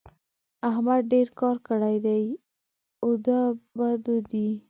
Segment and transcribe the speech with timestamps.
[0.69, 2.23] احمد ډېر کار کړی دی؛
[3.05, 3.39] ادو
[3.77, 4.47] بدو دی.